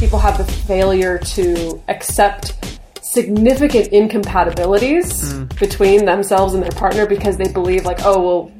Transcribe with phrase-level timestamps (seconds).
[0.00, 2.54] people have the failure to accept
[3.02, 5.44] significant incompatibilities hmm.
[5.58, 8.52] between themselves and their partner because they believe like oh well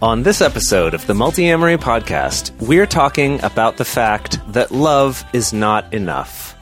[0.00, 5.52] On this episode of the Multiamory Podcast, we're talking about the fact that love is
[5.52, 6.54] not enough.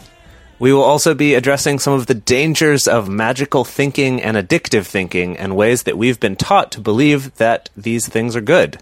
[0.59, 5.37] We will also be addressing some of the dangers of magical thinking and addictive thinking
[5.37, 8.79] and ways that we've been taught to believe that these things are good.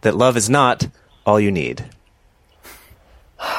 [0.00, 0.88] That love is not
[1.24, 1.84] all you need.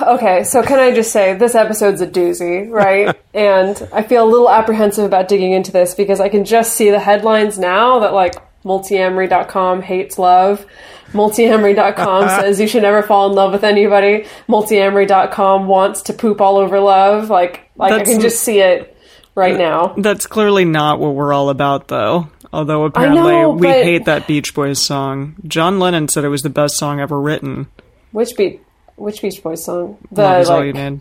[0.01, 3.17] Okay, so can I just say this episode's a doozy, right?
[3.33, 6.89] and I feel a little apprehensive about digging into this because I can just see
[6.91, 10.65] the headlines now that like multiamory.com hates love.
[11.11, 14.25] Multiamory.com says you should never fall in love with anybody.
[14.49, 17.29] Multiamory.com wants to poop all over love.
[17.29, 18.95] Like like I can just see it
[19.35, 19.93] right now.
[19.97, 22.29] That's clearly not what we're all about, though.
[22.51, 25.35] Although apparently know, we but- hate that Beach Boys song.
[25.47, 27.67] John Lennon said it was the best song ever written.
[28.11, 28.61] Which beat
[28.95, 29.97] which Beach Boys song?
[30.11, 30.99] The Love is all you need.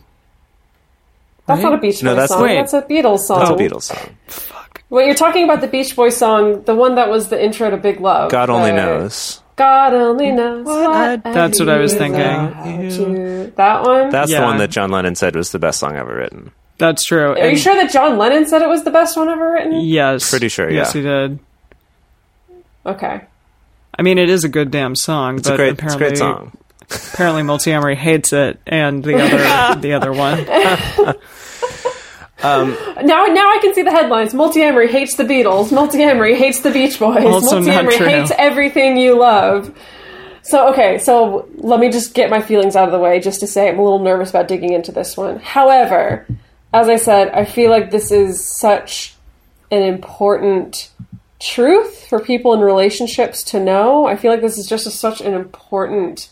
[1.47, 2.43] that's not a Beach Boys No, that's- song.
[2.43, 2.55] Wait.
[2.57, 3.39] That's a Beatles song.
[3.41, 4.62] That's a Beatles song.
[4.93, 7.79] Wait, you're talking about the Beach Boys song, the one that was the intro to
[7.79, 8.31] Big Love.
[8.31, 9.41] God only the- knows.
[9.57, 10.67] God only knows.
[10.67, 12.21] What That's what I was thinking.
[13.57, 14.11] That one.
[14.11, 16.51] That's the one that John Lennon said was the best song ever written.
[16.77, 17.31] That's true.
[17.39, 19.81] Are you sure that John Lennon said it was the best one ever written?
[19.81, 20.29] Yes.
[20.29, 21.01] Pretty sure, Yes, yeah.
[21.01, 21.39] he did.
[22.85, 23.21] Okay.
[23.99, 26.09] I mean, it is a good damn song, It's but a great, it's a apparently,
[26.09, 26.53] great song.
[27.13, 29.15] apparently, Multiamory hates it, and the
[29.71, 30.45] other, the other one.
[32.43, 34.35] Now, now I can see the headlines.
[34.35, 35.69] Multiamory hates the Beatles.
[35.69, 37.25] Multiamory hates the Beach Boys.
[37.25, 38.07] Also not Multiamory true.
[38.07, 39.77] hates everything you love.
[40.43, 43.47] So okay, so let me just get my feelings out of the way, just to
[43.47, 45.39] say I'm a little nervous about digging into this one.
[45.39, 46.27] However,
[46.73, 49.15] as I said, I feel like this is such
[49.71, 50.91] an important
[51.39, 54.07] truth for people in relationships to know.
[54.07, 56.29] I feel like this is just a, such an important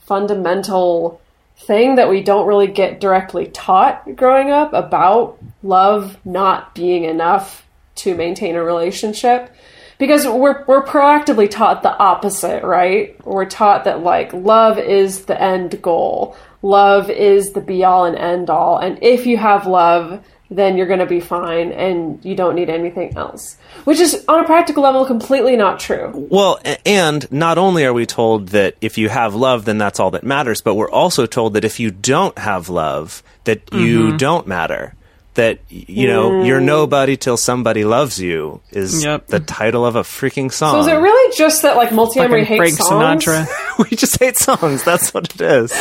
[0.00, 1.21] fundamental
[1.66, 7.66] thing that we don't really get directly taught growing up about love not being enough
[7.94, 9.54] to maintain a relationship
[9.98, 13.24] because we're we're proactively taught the opposite, right?
[13.24, 16.36] We're taught that like love is the end goal.
[16.62, 18.78] Love is the be all and end all.
[18.78, 20.24] And if you have love,
[20.56, 23.56] then you're going to be fine and you don't need anything else.
[23.84, 26.10] Which is on a practical level completely not true.
[26.30, 30.10] Well, and not only are we told that if you have love, then that's all
[30.12, 33.84] that matters, but we're also told that if you don't have love, that Mm-hmm.
[33.84, 34.94] you don't matter.
[35.34, 36.64] That you know you're mm.
[36.64, 39.28] nobody till somebody loves you is Yep.
[39.28, 40.74] the title of a freaking song.
[40.74, 43.24] So is it really just that like multiamory Fucking hates Frank songs?
[43.24, 43.78] Sinatra.
[43.90, 44.84] we just hate songs.
[44.84, 45.72] That's what it is.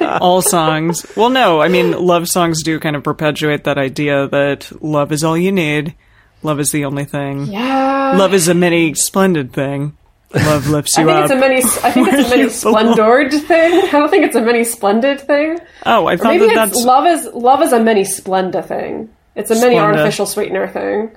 [0.00, 1.04] all songs.
[1.16, 5.24] Well, no, I mean, love songs do kind of perpetuate that idea that love is
[5.24, 5.96] all you need.
[6.44, 7.46] Love is the only thing.
[7.46, 8.14] Yeah.
[8.16, 9.96] Love is a many splendid thing.
[10.34, 11.24] Love lifts I think up.
[11.24, 11.56] it's a many.
[11.56, 12.50] I think it's a where many belong.
[12.50, 13.72] splendored thing.
[13.88, 15.58] I don't think it's a many splendid thing.
[15.86, 19.10] oh, I thought maybe that it's that's love is love is a many splenda thing.
[19.36, 19.82] It's a many Splenda.
[19.82, 21.10] artificial sweetener thing.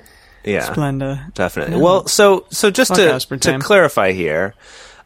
[0.43, 1.33] Yeah, Splenda.
[1.33, 1.81] definitely.
[1.81, 3.41] Well, so so just Fuck to aspartame.
[3.41, 4.53] to clarify here,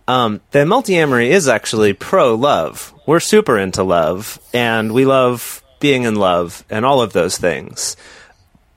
[0.08, 2.94] um, the multiamory is actually pro love.
[3.06, 7.98] We're super into love, and we love being in love and all of those things.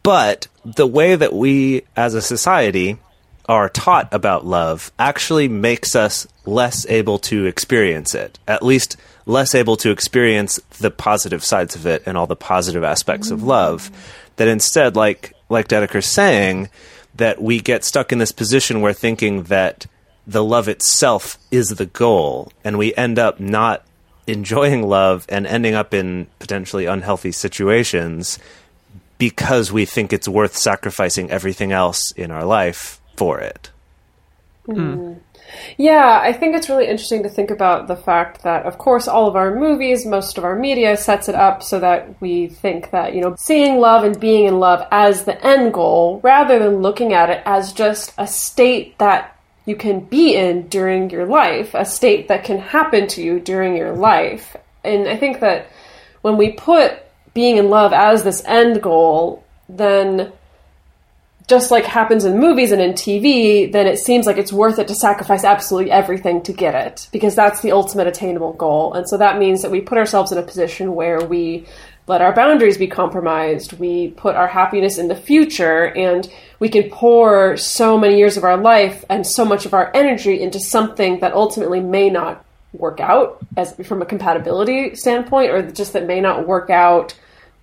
[0.02, 2.98] But the way that we as a society
[3.46, 8.38] are taught about love actually makes us less able to experience it.
[8.48, 8.96] At least
[9.26, 13.42] less able to experience the positive sides of it and all the positive aspects of
[13.42, 13.90] love.
[14.36, 16.68] That instead, like like Dedeker's saying,
[17.14, 19.86] that we get stuck in this position where thinking that
[20.26, 23.84] the love itself is the goal, and we end up not
[24.26, 28.38] enjoying love and ending up in potentially unhealthy situations
[29.18, 33.70] because we think it's worth sacrificing everything else in our life for it.
[34.66, 34.94] Hmm.
[34.94, 35.12] Hmm.
[35.76, 39.28] Yeah, I think it's really interesting to think about the fact that, of course, all
[39.28, 43.14] of our movies, most of our media sets it up so that we think that,
[43.14, 47.12] you know, seeing love and being in love as the end goal rather than looking
[47.12, 51.84] at it as just a state that you can be in during your life, a
[51.84, 54.56] state that can happen to you during your life.
[54.82, 55.68] And I think that
[56.22, 57.02] when we put
[57.32, 60.32] being in love as this end goal, then
[61.46, 64.88] just like happens in movies and in TV, then it seems like it's worth it
[64.88, 68.94] to sacrifice absolutely everything to get it because that's the ultimate attainable goal.
[68.94, 71.66] And so that means that we put ourselves in a position where we
[72.06, 76.90] let our boundaries be compromised, we put our happiness in the future, and we can
[76.90, 81.20] pour so many years of our life and so much of our energy into something
[81.20, 86.20] that ultimately may not work out as from a compatibility standpoint or just that may
[86.20, 87.14] not work out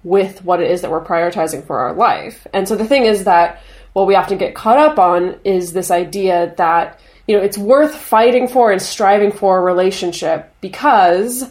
[0.04, 2.48] with what it is that we're prioritizing for our life.
[2.54, 3.62] And so the thing is that
[3.94, 7.96] what we often get caught up on is this idea that, you know, it's worth
[7.96, 11.50] fighting for and striving for a relationship because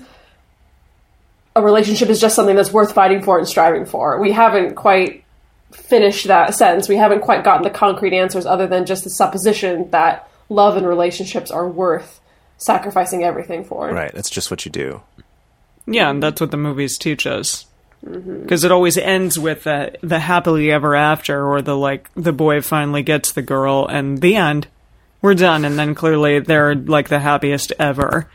[1.55, 4.19] a relationship is just something that's worth fighting for and striving for.
[4.21, 5.25] We haven't quite
[5.73, 6.89] finished that sentence.
[6.89, 10.87] We haven't quite gotten the concrete answers other than just the supposition that love and
[10.87, 12.21] relationships are worth
[12.57, 13.91] sacrificing everything for.
[13.91, 14.13] Right.
[14.13, 15.03] That's just what you do.
[15.87, 17.67] Yeah, and that's what the movies teach us.
[18.03, 22.63] Because it always ends with the, the happily ever after, or the like, the boy
[22.63, 24.69] finally gets the girl, and the end.
[25.23, 28.31] We're done, and then clearly they're like the happiest ever.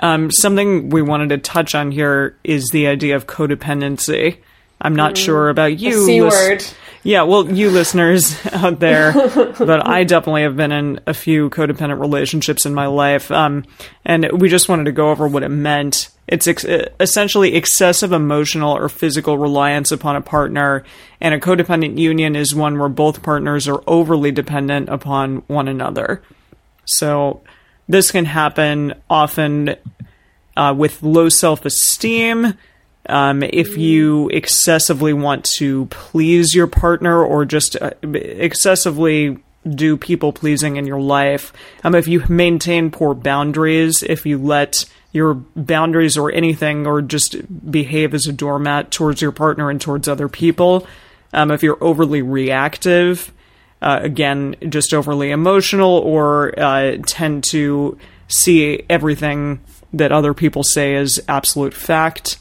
[0.00, 4.38] Um, something we wanted to touch on here is the idea of codependency.
[4.80, 6.04] I'm not sure about you.
[6.04, 6.64] C lis- word.
[7.06, 9.12] Yeah, well, you listeners out there,
[9.58, 13.64] but I definitely have been in a few codependent relationships in my life, um,
[14.04, 16.08] and we just wanted to go over what it meant.
[16.26, 16.64] It's ex-
[16.98, 20.82] essentially excessive emotional or physical reliance upon a partner,
[21.20, 26.24] and a codependent union is one where both partners are overly dependent upon one another.
[26.86, 27.40] So,
[27.88, 29.76] this can happen often
[30.56, 32.54] uh, with low self esteem.
[33.08, 39.38] Um, if you excessively want to please your partner or just uh, excessively
[39.68, 41.52] do people pleasing in your life,
[41.84, 47.36] um, if you maintain poor boundaries, if you let your boundaries or anything or just
[47.70, 50.86] behave as a doormat towards your partner and towards other people,
[51.32, 53.32] um, if you're overly reactive,
[53.82, 57.98] uh, again, just overly emotional or uh, tend to
[58.28, 59.60] see everything
[59.92, 62.38] that other people say as absolute fact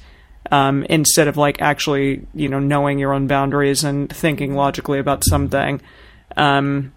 [0.51, 5.24] um, instead of like actually, you know, knowing your own boundaries and thinking logically about
[5.24, 5.81] something.
[6.38, 6.94] Um,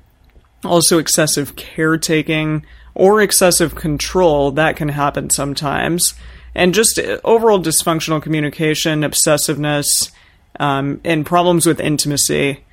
[0.64, 6.14] also, excessive caretaking or excessive control that can happen sometimes,
[6.54, 10.10] and just overall dysfunctional communication, obsessiveness,
[10.58, 12.64] um, and problems with intimacy.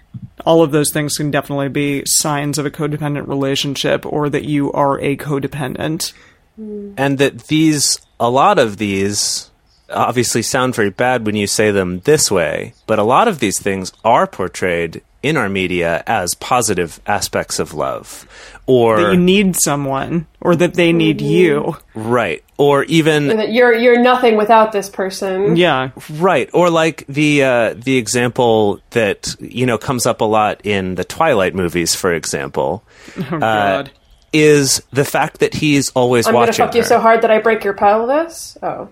[0.45, 4.71] All of those things can definitely be signs of a codependent relationship or that you
[4.71, 6.13] are a codependent.
[6.57, 9.51] and that these a lot of these
[9.89, 13.59] obviously sound very bad when you say them this way but a lot of these
[13.61, 18.27] things are portrayed in our media as positive aspects of love
[18.67, 21.77] or That you need someone or that they need you.
[21.95, 25.55] right or even That you're you're nothing without this person.
[25.55, 25.89] Yeah.
[26.11, 30.95] Right, or like the uh, the example that you know comes up a lot in
[30.95, 32.83] the Twilight movies, for example,
[33.31, 33.85] Oh, uh,
[34.31, 37.39] is the fact that he's always I'm gonna watching fuck you so hard that I
[37.39, 38.57] break your pelvis.
[38.63, 38.89] Oh,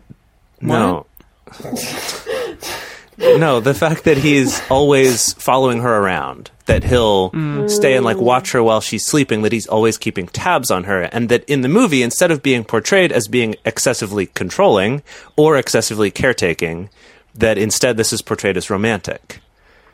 [0.67, 1.05] No.
[3.37, 7.31] no, the fact that he's always following her around, that he'll
[7.69, 11.03] stay and like watch her while she's sleeping, that he's always keeping tabs on her,
[11.03, 15.03] and that in the movie, instead of being portrayed as being excessively controlling
[15.35, 16.89] or excessively caretaking,
[17.35, 19.39] that instead this is portrayed as romantic.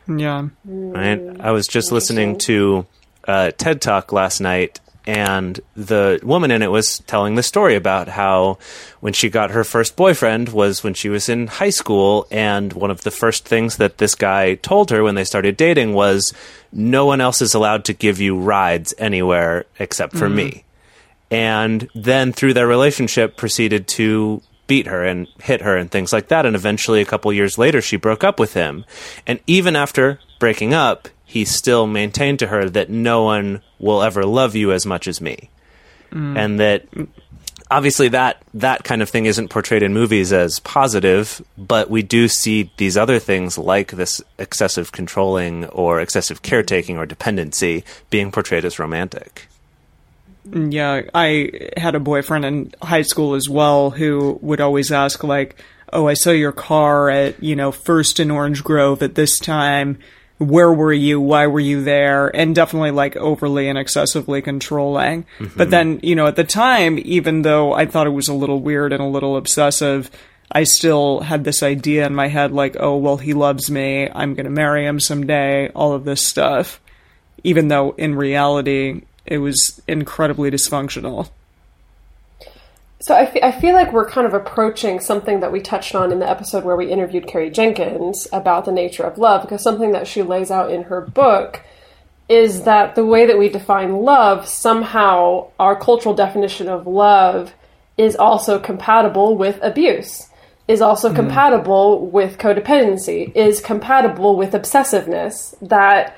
[0.08, 0.48] Yeah.
[0.64, 1.20] right?
[1.40, 2.86] I was just listening to
[3.26, 8.06] uh, TED Talk last night, and the woman in it was telling the story about
[8.06, 8.58] how
[9.00, 12.92] when she got her first boyfriend was when she was in high school, and one
[12.92, 16.32] of the first things that this guy told her when they started dating was,
[16.70, 21.34] "No one else is allowed to give you rides anywhere except for me." Mm-hmm.
[21.34, 26.26] and then through their relationship proceeded to beat her and hit her and things like
[26.28, 28.84] that and eventually a couple years later she broke up with him
[29.28, 34.24] and even after breaking up he still maintained to her that no one will ever
[34.24, 35.48] love you as much as me.
[36.10, 36.36] Mm.
[36.36, 36.86] And that
[37.70, 42.26] obviously that that kind of thing isn't portrayed in movies as positive but we do
[42.26, 48.64] see these other things like this excessive controlling or excessive caretaking or dependency being portrayed
[48.64, 49.46] as romantic.
[50.52, 55.62] Yeah, I had a boyfriend in high school as well who would always ask like,
[55.92, 59.98] "Oh, I saw your car at, you know, First in Orange Grove at this time.
[60.40, 61.20] Where were you?
[61.20, 65.24] Why were you there?" And definitely like overly and excessively controlling.
[65.38, 65.56] Mm-hmm.
[65.56, 68.60] But then, you know, at the time, even though I thought it was a little
[68.60, 70.10] weird and a little obsessive,
[70.50, 74.08] I still had this idea in my head like, "Oh, well, he loves me.
[74.12, 76.80] I'm going to marry him someday." All of this stuff.
[77.44, 81.28] Even though in reality it was incredibly dysfunctional.
[83.00, 86.18] So I I feel like we're kind of approaching something that we touched on in
[86.18, 90.06] the episode where we interviewed Carrie Jenkins about the nature of love, because something that
[90.06, 91.62] she lays out in her book
[92.28, 97.54] is that the way that we define love, somehow our cultural definition of love
[97.96, 100.28] is also compatible with abuse,
[100.68, 101.16] is also mm-hmm.
[101.16, 106.14] compatible with codependency, is compatible with obsessiveness, that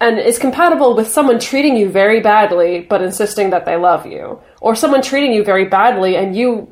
[0.00, 4.40] and is compatible with someone treating you very badly but insisting that they love you.
[4.60, 6.68] Or someone treating you very badly and you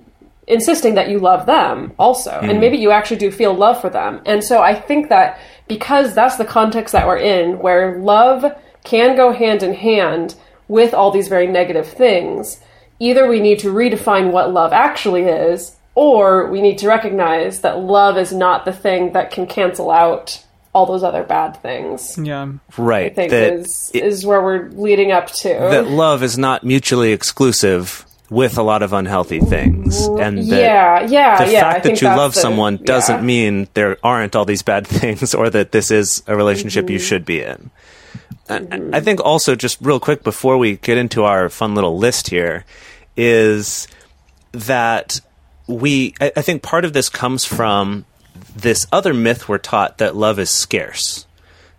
[0.47, 2.31] insisting that you love them also.
[2.31, 2.61] And hmm.
[2.61, 4.21] maybe you actually do feel love for them.
[4.26, 5.38] And so i think that
[5.69, 8.45] because that's the context that we're in where love
[8.85, 10.35] can go hand in hand
[10.69, 12.61] with all these very negative things
[12.99, 17.79] either we need to redefine what love actually is or we need to recognize that
[17.79, 22.50] love is not the thing that can cancel out all those other bad things Yeah.
[22.79, 23.12] Right.
[23.12, 25.49] I think that is it- is where we're leading up to.
[25.49, 31.02] that love is not mutually exclusive with a lot of unhealthy things, and that yeah,
[31.07, 31.61] yeah, the yeah.
[31.61, 32.85] Fact think that you love the- someone yeah.
[32.87, 36.93] doesn't mean there aren't all these bad things, or that this is a relationship Mm-hmm.
[36.95, 37.71] you should be in.
[38.49, 42.31] And I think also, just real quick before we get into our fun little list
[42.31, 42.64] here,
[43.17, 43.87] is
[44.52, 45.21] that
[45.67, 48.05] we, I, I think part of this comes from
[48.57, 51.27] this other myth we're taught that love is scarce.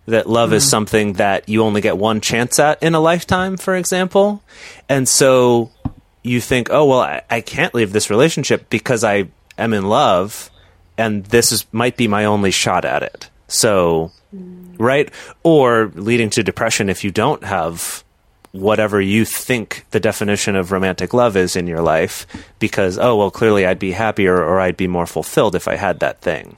[0.06, 0.70] That love is mm-hmm.
[0.70, 4.42] something that you only get one chance at in a lifetime, for example.
[4.88, 5.70] And so
[6.22, 10.50] you think, oh, well, I, I can't leave this relationship because I am in love
[10.96, 13.30] and this is might be my only shot at it.
[13.48, 14.74] So, mm.
[14.78, 15.10] right?
[15.42, 18.04] Or leading to depression if you don't have
[18.54, 22.24] whatever you think the definition of romantic love is in your life
[22.60, 25.98] because oh well clearly i'd be happier or i'd be more fulfilled if i had
[25.98, 26.56] that thing.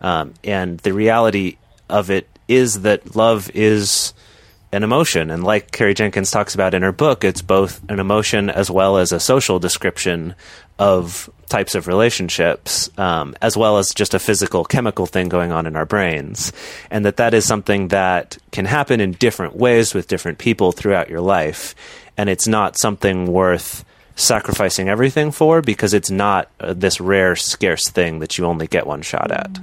[0.00, 1.56] Um, and the reality
[1.88, 4.12] of it is that love is
[4.76, 5.30] an emotion.
[5.30, 8.98] And like carrie jenkins talks about in her book it's both an emotion as well
[8.98, 10.34] as a social description
[10.78, 15.66] of types of relationships um, as well as just a physical chemical thing going on
[15.66, 16.52] in our brains.
[16.90, 21.08] And that that is something that can happen in different ways with different people throughout
[21.08, 21.74] your life.
[22.16, 23.84] And it's not something worth
[24.16, 28.86] sacrificing everything for because it's not uh, this rare scarce thing that you only get
[28.86, 29.58] one shot at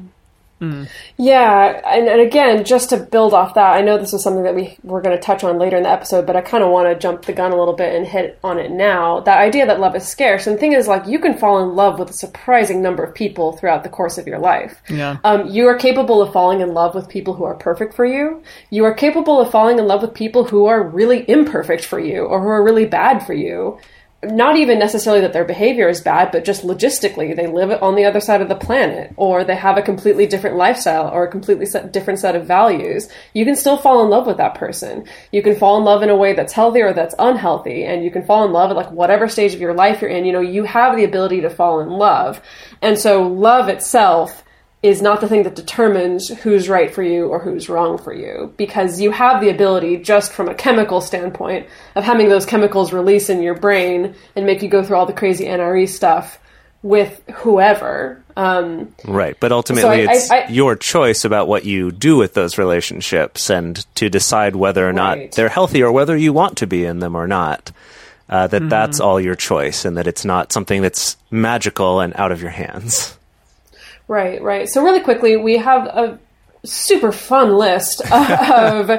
[1.18, 4.56] Yeah, and, and again, just to build off that, I know this is something that
[4.56, 6.88] we we're going to touch on later in the episode, but I kind of want
[6.90, 9.20] to jump the gun a little bit and hit on it now.
[9.22, 11.76] That idea that love is scarce, and the thing is, like, you can fall in
[11.76, 14.82] love with a surprising number of people throughout the course of your life.
[14.90, 15.18] Yeah.
[15.24, 18.44] Um, you are capable of falling in love with people who are perfect for you.
[18.70, 22.26] You are capable of falling in love with people who are really imperfect for you
[22.26, 23.80] or who are really bad for you.
[24.26, 28.06] Not even necessarily that their behavior is bad, but just logistically, they live on the
[28.06, 31.66] other side of the planet, or they have a completely different lifestyle, or a completely
[31.66, 33.10] set, different set of values.
[33.34, 35.06] You can still fall in love with that person.
[35.32, 38.12] You can fall in love in a way that's healthy or that's unhealthy, and you
[38.12, 40.26] can fall in love at like whatever stage of your life you're in.
[40.26, 42.42] You know, you have the ability to fall in love.
[42.82, 44.44] And so love itself
[44.84, 48.54] is not the thing that determines who's right for you or who's wrong for you
[48.58, 53.30] because you have the ability just from a chemical standpoint of having those chemicals release
[53.30, 56.38] in your brain and make you go through all the crazy NRE stuff
[56.82, 61.92] with whoever um, Right, but ultimately I- it's I- I- your choice about what you
[61.92, 66.34] do with those relationships and to decide whether or not they're healthy or whether you
[66.34, 67.72] want to be in them or not.
[68.28, 72.32] Uh, that that's all your choice and that it's not something that's magical and out
[72.32, 73.16] of your hands.
[74.14, 74.70] Right, right.
[74.70, 76.20] So really quickly, we have a
[76.64, 78.92] super fun list of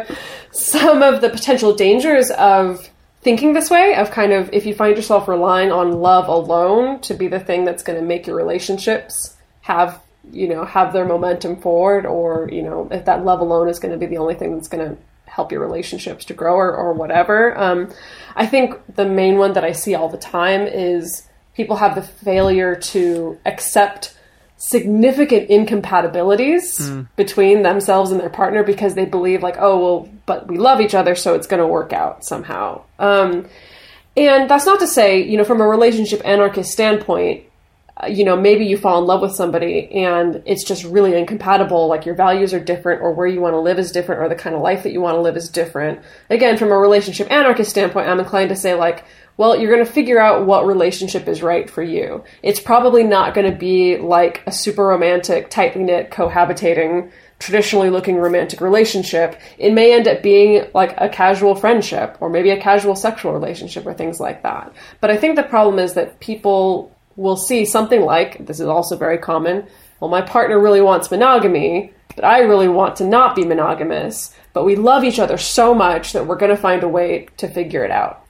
[0.51, 2.91] some of the potential dangers of
[3.23, 7.15] thinking this way of kind of if you find yourself relying on love alone to
[7.15, 10.03] be the thing that's going to make your relationships have
[10.33, 13.93] you know have their momentum forward or you know if that love alone is going
[13.93, 16.93] to be the only thing that's going to help your relationships to grow or, or
[16.93, 17.89] whatever um,
[18.35, 22.03] i think the main one that i see all the time is people have the
[22.03, 24.15] failure to accept
[24.67, 30.57] significant incompatibilities between themselves and their partner because they believe like oh well but we
[30.57, 32.83] love each other so it's going to work out somehow.
[32.99, 33.47] Um,
[34.17, 37.45] and that's not to say you know from a relationship anarchist standpoint
[38.03, 41.87] uh, you know maybe you fall in love with somebody and it's just really incompatible
[41.87, 44.35] like your values are different or where you want to live is different or the
[44.35, 46.01] kind of life that you want to live is different.
[46.31, 49.05] Again from a relationship anarchist standpoint i'm inclined to say like
[49.37, 53.35] well you're going to figure out what relationship is right for you it's probably not
[53.35, 59.73] going to be like a super romantic tightly knit cohabitating traditionally looking romantic relationship it
[59.73, 63.93] may end up being like a casual friendship or maybe a casual sexual relationship or
[63.93, 68.47] things like that but i think the problem is that people will see something like
[68.47, 69.67] this is also very common.
[70.01, 74.35] Well, my partner really wants monogamy, but I really want to not be monogamous.
[74.53, 77.49] But we love each other so much that we're going to find a way to
[77.49, 78.24] figure it out.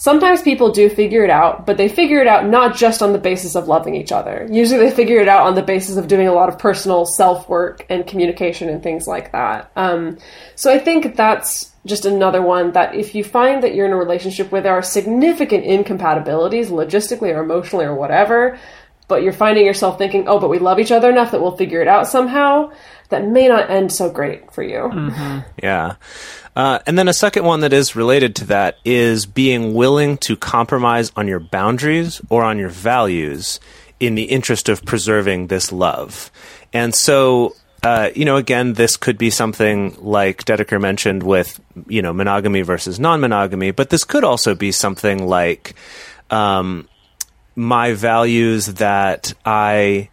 [0.00, 3.18] Sometimes people do figure it out, but they figure it out not just on the
[3.18, 4.48] basis of loving each other.
[4.50, 7.48] Usually they figure it out on the basis of doing a lot of personal self
[7.50, 9.70] work and communication and things like that.
[9.76, 10.16] Um,
[10.56, 13.96] so I think that's just another one that if you find that you're in a
[13.96, 18.58] relationship where there are significant incompatibilities, logistically or emotionally or whatever,
[19.06, 21.82] but you're finding yourself thinking, oh, but we love each other enough that we'll figure
[21.82, 22.72] it out somehow,
[23.10, 24.88] that may not end so great for you.
[25.62, 25.96] Yeah.
[26.56, 30.36] Uh, and then a second one that is related to that is being willing to
[30.36, 33.60] compromise on your boundaries or on your values
[34.00, 36.30] in the interest of preserving this love.
[36.72, 42.02] And so, uh, you know, again, this could be something like Dedeker mentioned with, you
[42.02, 45.74] know, monogamy versus non monogamy, but this could also be something like
[46.30, 46.88] um,
[47.54, 50.08] my values that I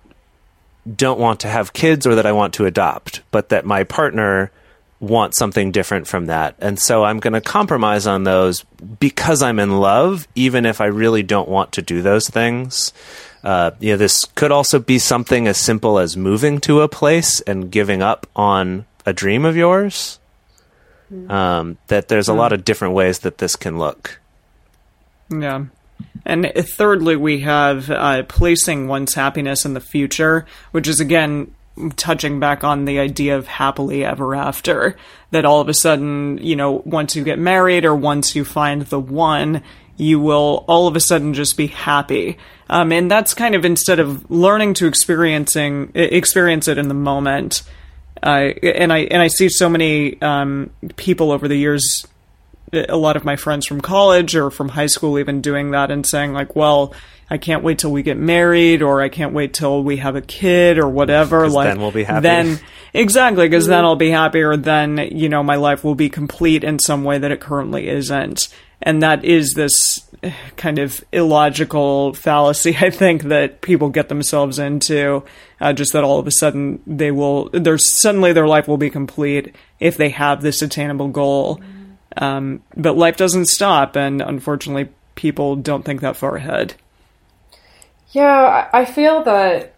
[0.95, 4.51] don't want to have kids or that I want to adopt, but that my partner
[4.99, 6.55] wants something different from that.
[6.59, 8.63] And so I'm going to compromise on those
[8.99, 12.93] because I'm in love, even if I really don't want to do those things.
[13.43, 17.41] Uh, you know, this could also be something as simple as moving to a place
[17.41, 20.19] and giving up on a dream of yours.
[21.29, 24.19] Um, that there's a lot of different ways that this can look.
[25.29, 25.65] Yeah.
[26.25, 31.55] And thirdly, we have uh, placing one's happiness in the future, which is again
[31.95, 34.95] touching back on the idea of happily ever after.
[35.31, 38.83] That all of a sudden, you know, once you get married or once you find
[38.83, 39.61] the one,
[39.97, 42.37] you will all of a sudden just be happy.
[42.69, 47.63] Um, and that's kind of instead of learning to experiencing experience it in the moment.
[48.21, 52.05] Uh, and I and I see so many um, people over the years
[52.73, 56.05] a lot of my friends from college or from high school even doing that and
[56.05, 56.93] saying like, well,
[57.29, 60.21] I can't wait till we get married or I can't wait till we have a
[60.21, 61.49] kid or whatever.
[61.49, 62.23] Like then we'll be happy.
[62.23, 62.59] Then
[62.93, 66.63] exactly because then I'll be happy or then you know my life will be complete
[66.63, 68.47] in some way that it currently isn't.
[68.81, 74.59] And that is this eh, kind of illogical fallacy, I think, that people get themselves
[74.59, 75.23] into.
[75.59, 78.91] Uh, just that all of a sudden they will, there's suddenly their life will be
[78.91, 81.59] complete if they have this attainable goal.
[82.19, 86.75] Um, but life doesn't stop, and unfortunately, people don't think that far ahead.
[88.11, 89.73] Yeah, I feel that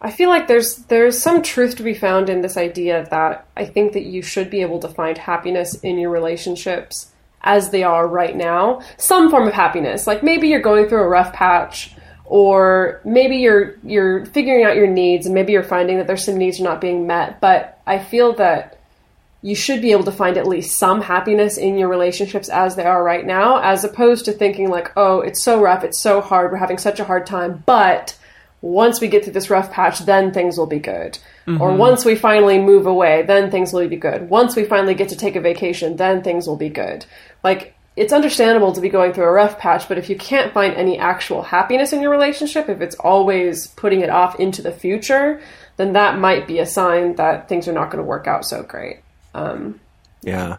[0.00, 3.64] I feel like there's there's some truth to be found in this idea that I
[3.64, 8.06] think that you should be able to find happiness in your relationships as they are
[8.06, 8.82] right now.
[8.96, 10.06] Some form of happiness.
[10.06, 14.88] Like maybe you're going through a rough patch or maybe you're you're figuring out your
[14.88, 18.00] needs and maybe you're finding that there's some needs are not being met, but I
[18.00, 18.80] feel that
[19.42, 22.84] you should be able to find at least some happiness in your relationships as they
[22.84, 26.52] are right now, as opposed to thinking like, oh, it's so rough, it's so hard,
[26.52, 28.16] we're having such a hard time, but
[28.60, 31.18] once we get through this rough patch, then things will be good.
[31.48, 31.78] Or mm-hmm.
[31.78, 34.30] once we finally move away, then things will be good.
[34.30, 37.04] Once we finally get to take a vacation, then things will be good.
[37.42, 40.74] Like, it's understandable to be going through a rough patch, but if you can't find
[40.74, 45.42] any actual happiness in your relationship, if it's always putting it off into the future,
[45.76, 48.62] then that might be a sign that things are not going to work out so
[48.62, 49.01] great.
[49.34, 49.80] Um,
[50.22, 50.58] Yeah.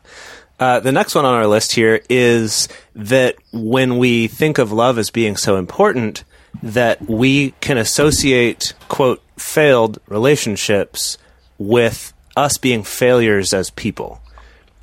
[0.59, 4.97] Uh, the next one on our list here is that when we think of love
[4.97, 6.23] as being so important,
[6.61, 11.17] that we can associate, quote, failed relationships
[11.57, 14.21] with us being failures as people.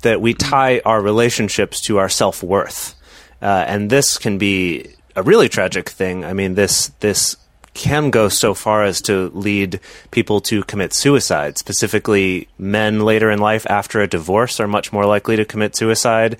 [0.01, 2.95] That we tie our relationships to our self worth.
[3.41, 6.25] Uh, and this can be a really tragic thing.
[6.25, 7.37] I mean, this, this
[7.73, 9.79] can go so far as to lead
[10.11, 11.57] people to commit suicide.
[11.57, 16.37] Specifically, men later in life after a divorce are much more likely to commit suicide.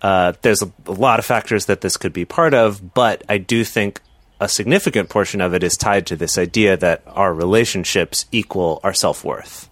[0.00, 3.38] Uh, there's a, a lot of factors that this could be part of, but I
[3.38, 4.00] do think
[4.40, 8.92] a significant portion of it is tied to this idea that our relationships equal our
[8.92, 9.70] self worth.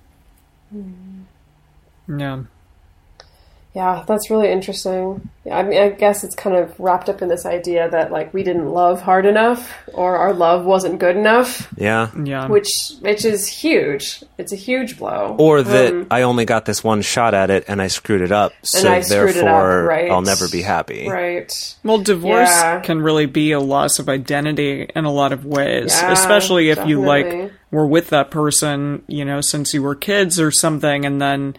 [2.07, 2.43] Yeah.
[3.75, 5.29] Yeah, that's really interesting.
[5.51, 8.43] I mean, I guess it's kind of wrapped up in this idea that like we
[8.43, 12.11] didn't love hard enough, or our love wasn't good enough, Yeah.
[12.23, 12.47] Yeah.
[12.49, 12.69] which
[13.01, 14.23] which is huge.
[14.39, 15.37] It's a huge blow.
[15.39, 18.33] Or that Um, I only got this one shot at it and I screwed it
[18.33, 20.11] up, so I screwed it up, therefore right.
[20.11, 21.09] I'll never be happy.
[21.09, 21.51] right.
[21.85, 22.81] Well, divorce Yeah.
[22.81, 26.87] can really be a loss of identity in a lot of ways, Yeah, especially if
[26.87, 31.21] you like were with that person, you know, since you were kids or something, and
[31.21, 31.55] then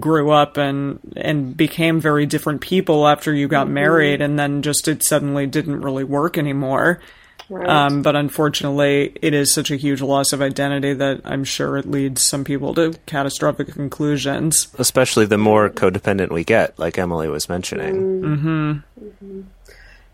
[0.00, 3.50] grew up and and became very different people after you Mm-hmm.
[3.52, 7.00] got married, and then just it suddenly didn't really work anymore.
[7.48, 7.68] Right.
[7.68, 11.88] Um, but unfortunately, it is such a huge loss of identity that I'm sure it
[11.88, 14.66] leads some people to catastrophic conclusions.
[14.78, 18.82] Especially the more codependent we get, like Emily was mentioning.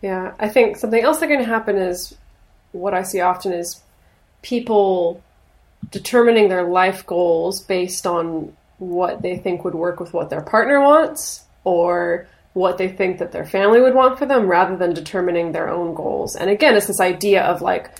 [0.02, 2.14] Yeah, I think something else that can happen is
[2.72, 3.80] what I see often is
[4.42, 5.22] people
[5.90, 10.80] determining their life goals based on what they think would work with what their partner
[10.80, 15.52] wants or what they think that their family would want for them rather than determining
[15.52, 16.34] their own goals.
[16.34, 17.90] And again, it's this idea of like,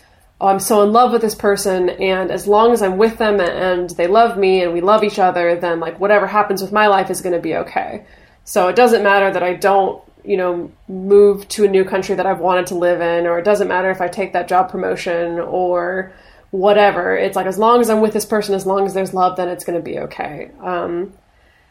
[0.41, 3.41] oh, I'm so in love with this person, and as long as I'm with them
[3.41, 6.89] and they love me and we love each other, then like whatever happens with my
[6.89, 8.05] life is going to be okay.
[8.45, 12.27] So it doesn't matter that I don't, you know, move to a new country that
[12.27, 15.39] I've wanted to live in, or it doesn't matter if I take that job promotion
[15.39, 16.13] or
[16.53, 17.17] whatever.
[17.17, 19.49] It's like as long as I'm with this person, as long as there's love, then
[19.49, 20.51] it's going to be okay.
[20.61, 21.13] Um,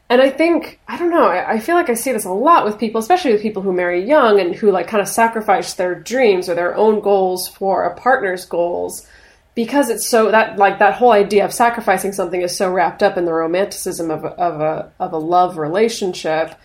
[0.09, 2.65] and I think, I don't know, I, I feel like I see this a lot
[2.65, 5.95] with people, especially with people who marry young and who like kind of sacrifice their
[5.95, 9.07] dreams or their own goals for a partner's goals
[9.53, 13.17] because it's so that like that whole idea of sacrificing something is so wrapped up
[13.17, 16.55] in the romanticism of of a, of a love relationship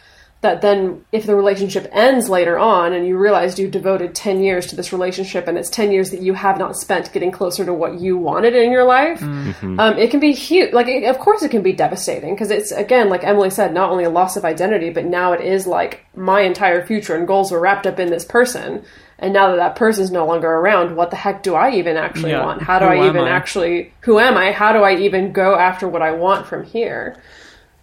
[0.43, 4.67] that then if the relationship ends later on and you realize you devoted 10 years
[4.67, 7.73] to this relationship and it's 10 years that you have not spent getting closer to
[7.73, 11.43] what you wanted in your life um, it can be huge like it, of course
[11.43, 14.45] it can be devastating because it's again like emily said not only a loss of
[14.45, 18.11] identity but now it is like my entire future and goals were wrapped up in
[18.11, 18.83] this person.
[19.19, 22.33] And now that that person's no longer around what the heck do i even actually
[22.33, 22.63] Yeah, want?
[22.63, 23.31] How do who i even I?
[23.31, 24.53] actually who am i?
[24.53, 27.17] How do i even go after what i want from here?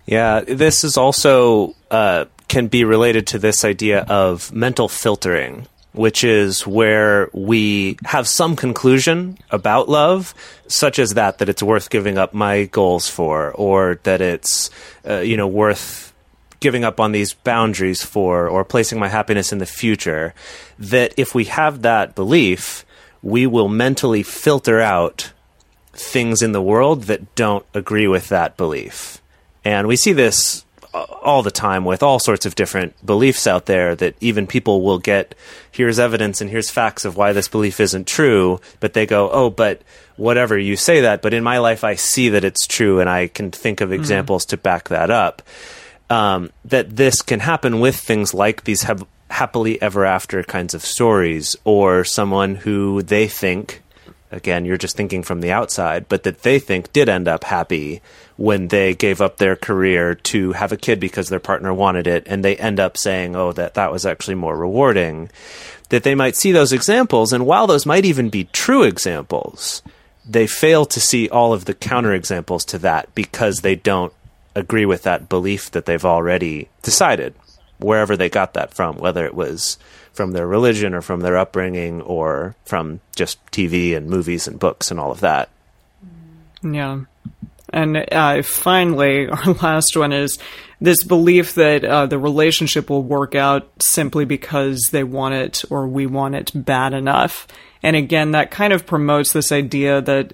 [0.06, 6.24] Yeah, this is also uh, can be related to this idea of mental filtering, which
[6.24, 10.36] is where we have some conclusion about love,
[10.68, 14.70] such as that that it's worth giving up my goals for, or that it's
[15.10, 16.14] uh, you know worth
[16.60, 20.36] giving up on these boundaries for, or placing my happiness in the future.
[20.78, 22.86] That if we have that belief,
[23.24, 25.34] we will mentally filter out
[25.94, 29.24] things in the world that don't agree with that belief.
[29.66, 33.96] And we see this all the time with all sorts of different beliefs out there
[33.96, 35.34] that even people will get
[35.72, 39.50] here's evidence and here's facts of why this belief isn't true, but they go, "Oh,
[39.50, 39.82] but
[40.18, 43.28] whatever, you say that, but in my life I see that it's true and I
[43.28, 45.42] can think of examples to back that up."
[46.10, 50.86] Um, that this can happen with things like these hap- happily ever after kinds of
[50.86, 53.82] stories or someone who they think
[54.34, 58.02] again, you're just thinking from the outside, but that they think did end up happy
[58.36, 62.24] when they gave up their career to have a kid because their partner wanted it,
[62.28, 65.30] and they end up saying, oh, that that was actually more rewarding.
[65.90, 69.84] That they might see those examples, and while those might even be true examples,
[70.28, 74.14] they fail to see all of the counterexamples to that because they don't
[74.56, 77.34] agree with that belief that they've already decided,
[77.80, 79.78] wherever they got that from, whether it was
[80.14, 84.92] from their religion or from their upbringing or from just TV and movies and books
[84.92, 85.50] and all of that.
[86.62, 87.02] Yeah.
[87.74, 90.40] And uh, finally, our last one is
[90.80, 95.88] this belief that uh, the relationship will work out simply because they want it or
[95.88, 97.48] we want it bad enough.
[97.82, 100.34] And again, that kind of promotes this idea that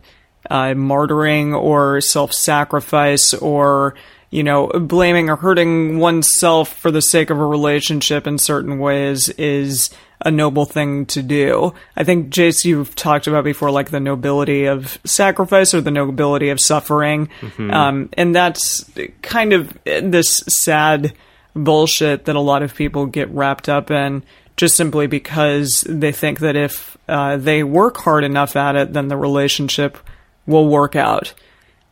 [0.50, 3.96] uh, martyring or self sacrifice or
[4.32, 9.30] you know, blaming or hurting oneself for the sake of a relationship in certain ways
[9.30, 9.90] is
[10.22, 11.74] a noble thing to do.
[11.96, 16.50] I think, Jase, you've talked about before, like the nobility of sacrifice or the nobility
[16.50, 17.30] of suffering.
[17.72, 18.90] Um, and that's
[19.22, 21.14] kind of this sad
[21.54, 24.24] bullshit that a lot of people get wrapped up in
[24.58, 29.08] just simply because they think that if uh, they work hard enough at it, then
[29.08, 29.98] the relationship
[30.46, 31.34] will work out.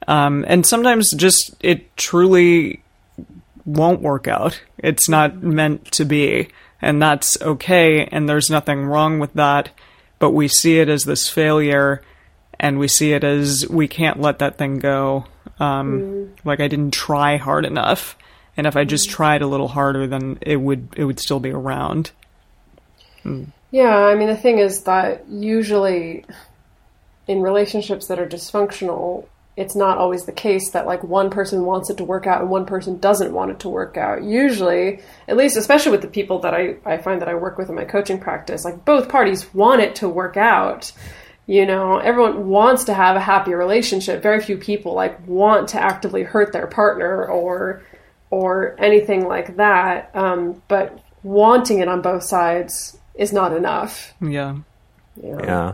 [0.06, 2.84] Um, and sometimes just it truly
[3.66, 4.62] won't work out.
[4.78, 6.50] It's not meant to be.
[6.82, 8.06] And that's okay.
[8.06, 9.70] And there's nothing wrong with that.
[10.20, 12.02] But we see it as this failure
[12.60, 15.26] and we see it as we can't let that thing go.
[15.60, 16.48] Um, mm-hmm.
[16.48, 18.18] Like I didn't try hard enough.
[18.56, 19.16] And if I just mm-hmm.
[19.16, 22.12] tried a little harder, then it would, it would still be around.
[23.24, 23.48] Mm.
[23.72, 26.26] Yeah, I mean, the thing is that usually
[27.28, 29.26] in relationships that are dysfunctional,
[29.58, 32.50] it's not always the case that like one person wants it to work out and
[32.50, 34.24] one person doesn't want it to work out.
[34.24, 37.68] Usually, at least especially with the people that I, I find that I work with
[37.68, 40.92] in my coaching practice, like both parties want it to work out.
[41.48, 44.22] You know, everyone wants to have a happy relationship.
[44.22, 47.82] Very few people like want to actively hurt their partner or
[48.30, 50.16] or anything like that.
[50.16, 54.14] Um, but wanting it on both sides is not enough.
[54.22, 54.58] Yeah.
[55.22, 55.44] you know?
[55.44, 55.74] Yeah.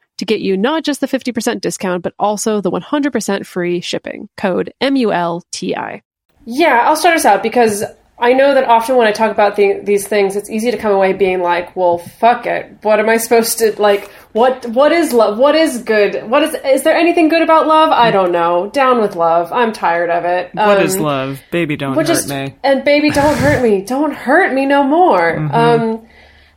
[0.21, 4.29] to get you not just the 50% discount, but also the 100% free shipping.
[4.37, 6.01] Code M-U-L-T-I.
[6.45, 7.83] Yeah, I'll start us out because
[8.19, 10.91] I know that often when I talk about the, these things, it's easy to come
[10.91, 12.77] away being like, "Well, fuck it.
[12.83, 14.11] What am I supposed to like?
[14.33, 15.39] What what is love?
[15.39, 16.29] What is good?
[16.29, 17.89] What is is there anything good about love?
[17.91, 18.69] I don't know.
[18.73, 19.51] Down with love.
[19.51, 20.51] I'm tired of it.
[20.53, 21.41] What is Um, love?
[21.51, 22.55] Baby, don't hurt is me.
[22.63, 23.81] and baby, don't hurt me.
[23.81, 25.37] Don't hurt me no more.
[25.51, 26.05] Um,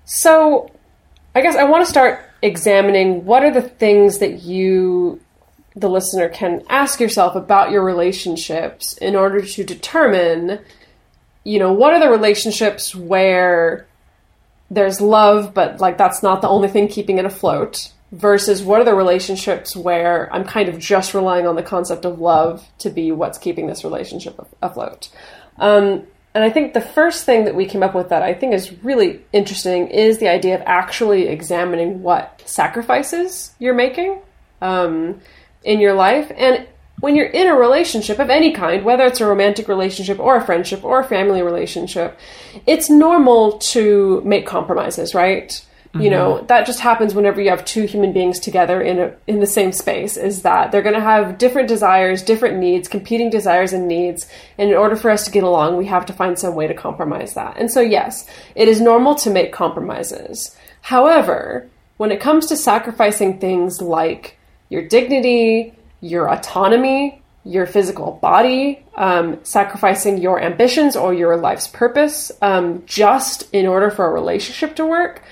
[0.05, 0.71] so
[1.35, 5.19] I guess I want to start examining what are the things that you,
[5.75, 10.61] the listener, can ask yourself about your relationships in order to determine,
[11.43, 13.87] you know, what are the relationships where
[14.71, 18.85] there's love, but like that's not the only thing keeping it afloat, versus what are
[18.85, 23.11] the relationships where I'm kind of just relying on the concept of love to be
[23.11, 25.09] what's keeping this relationship afloat.
[25.59, 28.55] Um, and I think the first thing that we came up with that I think
[28.55, 34.21] is really interesting is the idea of actually examining what sacrifices you're making
[34.61, 35.21] um,
[35.63, 36.33] in your life.
[36.37, 36.67] And
[36.99, 40.45] when you're in a relationship of any kind, whether it's a romantic relationship or a
[40.45, 42.19] friendship or a family relationship,
[42.67, 45.65] it's normal to make compromises, right?
[46.01, 49.39] You know, that just happens whenever you have two human beings together in a in
[49.39, 53.73] the same space is that they're going to have different desires, different needs, competing desires
[53.73, 54.27] and needs,
[54.59, 56.75] and in order for us to get along, we have to find some way to
[56.75, 57.57] compromise that.
[57.59, 60.57] And so yes, it is normal to make compromises.
[60.81, 64.37] However, when it comes to sacrificing things like
[64.69, 72.33] your dignity, your autonomy, your physical body, um, sacrificing your ambitions or your life's purpose
[72.43, 75.23] um, just in order for a relationship to work,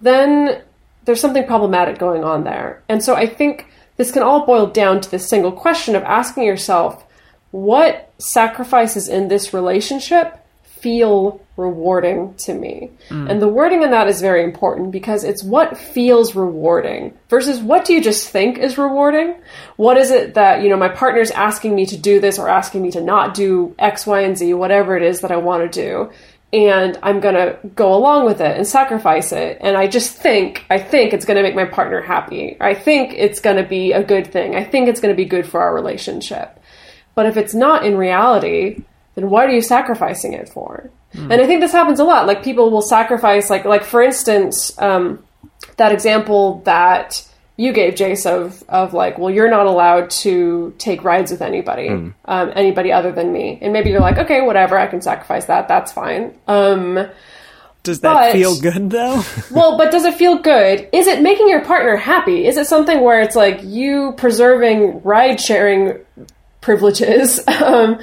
[0.00, 0.62] then
[1.04, 2.82] there's something problematic going on there.
[2.88, 6.44] And so I think this can all boil down to this single question of asking
[6.44, 7.04] yourself
[7.50, 10.36] what sacrifices in this relationship
[10.80, 12.90] feel rewarding to me.
[13.10, 13.30] Mm.
[13.30, 17.84] And the wording in that is very important because it's what feels rewarding versus what
[17.84, 19.36] do you just think is rewarding?
[19.76, 22.80] What is it that, you know, my partner's asking me to do this or asking
[22.80, 25.82] me to not do X, Y, and Z, whatever it is that I want to
[25.82, 26.10] do.
[26.52, 29.58] And I'm going to go along with it and sacrifice it.
[29.60, 32.56] And I just think, I think it's going to make my partner happy.
[32.60, 34.56] I think it's going to be a good thing.
[34.56, 36.58] I think it's going to be good for our relationship.
[37.14, 38.82] But if it's not in reality,
[39.14, 40.90] then what are you sacrificing it for?
[41.12, 42.26] And I think this happens a lot.
[42.26, 45.24] Like people will sacrifice, like like for instance, um,
[45.76, 47.26] that example that
[47.60, 51.88] you gave, Jase, of of like, well, you're not allowed to take rides with anybody,
[51.88, 52.14] um,
[52.56, 53.58] anybody other than me.
[53.60, 55.68] And maybe you're like, okay, whatever, I can sacrifice that.
[55.68, 56.38] That's fine.
[56.48, 57.06] Um,
[57.82, 59.22] Does that but- feel good though?
[59.50, 60.88] well, but does it feel good?
[60.90, 62.46] Is it making your partner happy?
[62.46, 65.98] Is it something where it's like you preserving ride sharing
[66.62, 68.00] privileges um,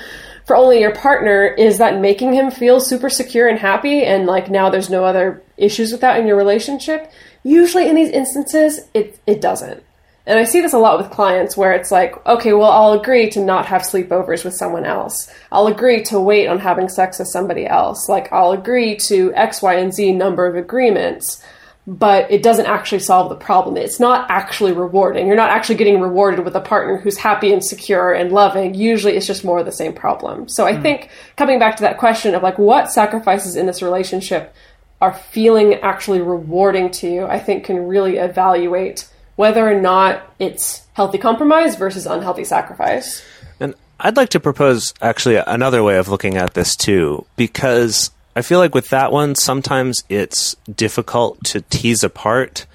[0.47, 1.45] for only your partner?
[1.45, 4.03] Is that making him feel super secure and happy?
[4.03, 7.11] And like now there's no other issues with that in your relationship?
[7.43, 9.83] Usually in these instances, it, it doesn't.
[10.25, 13.29] And I see this a lot with clients where it's like, okay, well, I'll agree
[13.29, 15.29] to not have sleepovers with someone else.
[15.53, 18.09] I'll agree to wait on having sex with somebody else.
[18.09, 21.41] Like, I'll agree to X, Y, and Z number of agreements,
[21.87, 23.77] but it doesn't actually solve the problem.
[23.77, 25.25] It's not actually rewarding.
[25.25, 28.75] You're not actually getting rewarded with a partner who's happy and secure and loving.
[28.75, 30.49] Usually it's just more of the same problem.
[30.49, 30.81] So I hmm.
[30.81, 34.53] think coming back to that question of like, what sacrifices in this relationship
[34.99, 40.85] are feeling actually rewarding to you, I think can really evaluate whether or not it's
[40.93, 43.23] healthy compromise versus unhealthy sacrifice.
[43.61, 48.43] And I'd like to propose actually another way of looking at this too, because I
[48.43, 52.67] feel like with that one, sometimes it's difficult to tease apart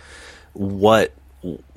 [0.54, 1.12] what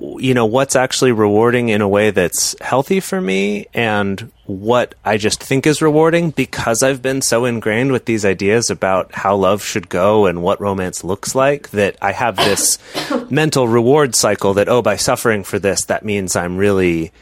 [0.00, 5.18] you know what's actually rewarding in a way that's healthy for me and what I
[5.18, 9.62] just think is rewarding because I've been so ingrained with these ideas about how love
[9.62, 12.78] should go and what romance looks like that I have this
[13.30, 17.12] mental reward cycle that oh by suffering for this that means I'm really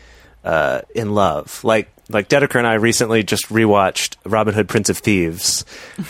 [0.45, 1.63] uh, in love.
[1.63, 5.65] Like like Dedeker and I recently just rewatched Robin Hood Prince of Thieves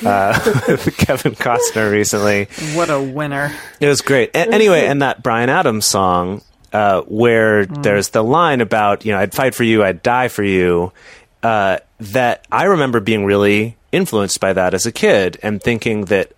[0.05, 3.53] uh, with Kevin Costner recently What a winner.
[3.81, 4.31] it was great.
[4.31, 9.19] A- anyway, and that Bryan Adams song, uh, where there's the line about, you know,
[9.19, 10.93] I'd fight for you, I'd die for you,
[11.43, 16.33] uh, that I remember being really influenced by that as a kid and thinking that,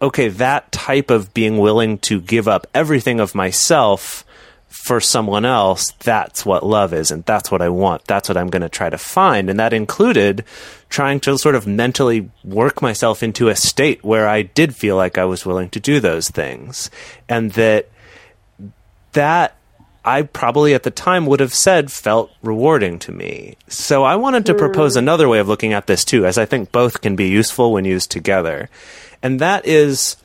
[0.00, 4.24] okay, that type of being willing to give up everything of myself
[4.74, 8.04] for someone else, that's what love is, and that's what I want.
[8.06, 9.48] That's what I'm going to try to find.
[9.48, 10.44] And that included
[10.90, 15.16] trying to sort of mentally work myself into a state where I did feel like
[15.16, 16.90] I was willing to do those things.
[17.28, 17.88] And that
[19.12, 19.56] that
[20.04, 23.56] I probably at the time would have said felt rewarding to me.
[23.68, 24.58] So I wanted to hmm.
[24.58, 27.72] propose another way of looking at this too, as I think both can be useful
[27.72, 28.68] when used together.
[29.22, 30.16] And that is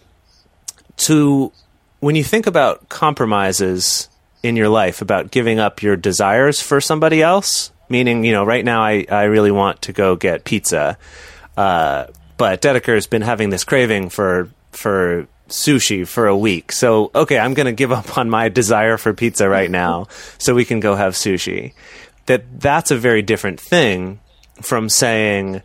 [0.98, 1.52] to,
[2.00, 4.09] when you think about compromises
[4.44, 8.64] in your life, about giving up your desires for somebody else, meaning, you know, right
[8.64, 10.98] now I, I really want to go get pizza.
[11.58, 12.06] Uh,
[12.38, 16.72] but Dedeker's been having this craving for for sushi for a week.
[16.72, 20.54] So, okay, I'm going to give up on my desire for pizza right now so
[20.54, 21.74] we can go have sushi.
[22.28, 24.20] That that's a very different thing
[24.62, 25.64] from saying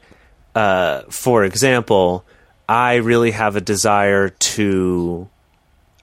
[0.54, 2.24] uh, for example,
[2.68, 5.28] I really have a desire to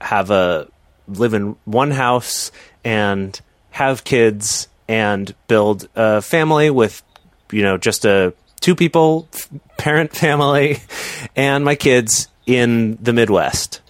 [0.00, 0.68] have a
[1.08, 2.50] live in one house
[2.84, 3.38] and
[3.70, 7.02] have kids and build a family with
[7.50, 10.78] you know just a two people f- parent family
[11.36, 13.80] and my kids in the Midwest.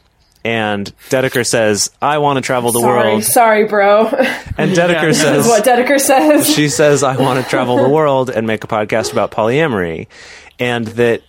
[0.44, 4.06] And Dedeker says, "I want to travel the Sorry, world." sorry, bro.
[4.58, 6.52] And Dedeker is says, what Dedeker says.
[6.52, 10.08] she says, I want to travel the world and make a podcast about polyamory.
[10.58, 11.22] And that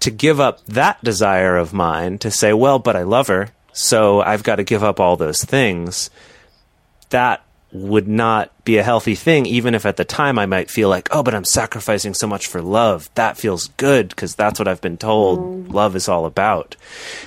[0.00, 4.22] to give up that desire of mine to say, well, but I love her, so
[4.22, 6.08] I've got to give up all those things,
[7.10, 10.88] that would not be a healthy thing, even if at the time I might feel
[10.88, 13.10] like, oh, but I'm sacrificing so much for love.
[13.16, 16.74] That feels good because that's what I've been told love is all about.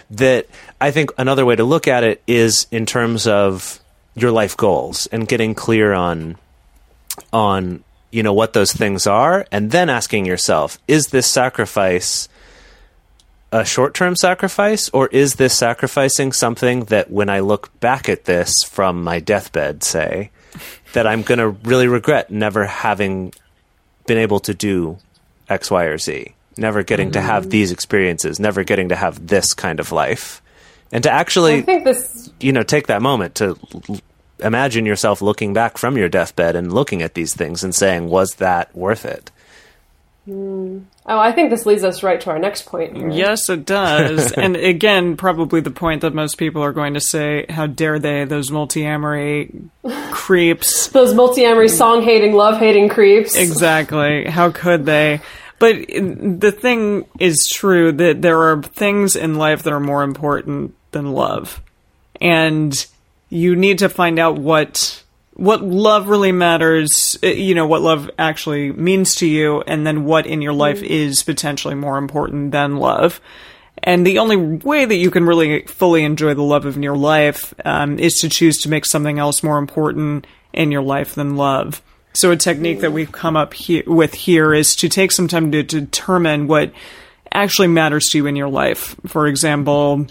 [0.10, 0.48] That
[0.82, 3.80] I think another way to look at it is in terms of
[4.16, 6.36] your life goals and getting clear on
[7.32, 12.28] on you know what those things are and then asking yourself is this sacrifice
[13.52, 18.54] a short-term sacrifice or is this sacrificing something that when i look back at this
[18.64, 20.30] from my deathbed say
[20.94, 23.34] that i'm going to really regret never having
[24.06, 24.98] been able to do
[25.48, 26.34] x y or z?
[26.58, 27.52] Never getting to have mm.
[27.52, 30.42] these experiences never getting to have this kind of life.
[30.92, 33.58] And to actually I think this you know take that moment to
[33.88, 34.00] l-
[34.40, 38.36] imagine yourself looking back from your deathbed and looking at these things and saying was
[38.36, 39.32] that worth it
[40.30, 40.80] Hmm.
[41.08, 42.96] Oh, I think this leads us right to our next point.
[42.96, 43.10] here.
[43.10, 44.32] Yes, it does.
[44.38, 48.26] and again, probably the point that most people are going to say, how dare they,
[48.26, 49.70] those multiamory
[50.12, 50.88] creeps.
[51.00, 53.36] Those multiamory song hating, love hating creeps.
[53.36, 54.26] Exactly.
[54.26, 55.22] How could they?
[55.58, 60.76] But the thing is true that there are things in life that are more important
[60.92, 61.60] than love.
[62.22, 62.74] And
[63.30, 65.04] you need to find out what
[65.40, 70.04] what love really matters, uh, you know, what love actually means to you and then
[70.04, 73.22] what in your life is potentially more important than love.
[73.82, 77.54] And the only way that you can really fully enjoy the love of your life
[77.64, 81.82] um, is to choose to make something else more important in your life than love.
[82.12, 85.54] So, a technique that we've come up he- with here is to take some time
[85.54, 86.74] to determine what
[87.32, 88.96] actually matters to you in your life.
[89.08, 90.08] For example,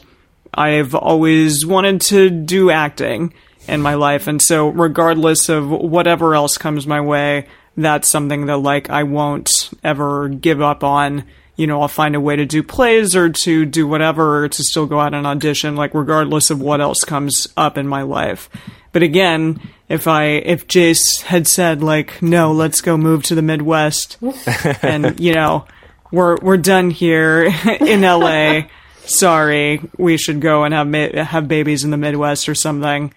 [0.55, 3.35] I've always wanted to do acting
[3.69, 8.59] in my life, and so regardless of whatever else comes my way, that's something that
[8.59, 11.25] like I won't ever give up on.
[11.57, 14.63] You know, I'll find a way to do plays or to do whatever or to
[14.63, 18.49] still go out and audition, like regardless of what else comes up in my life.
[18.93, 23.43] But again, if I if Jase had said like, no, let's go move to the
[23.43, 24.19] Midwest,
[24.83, 25.67] and you know,
[26.11, 27.45] we're we're done here
[27.81, 28.63] in LA.
[29.05, 33.13] Sorry, we should go and have ma- have babies in the Midwest or something.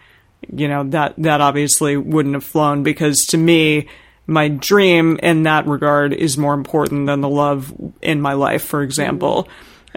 [0.50, 3.88] You know that that obviously wouldn't have flown because to me,
[4.28, 8.82] my dream in that regard is more important than the love in my life, for
[8.82, 9.48] example.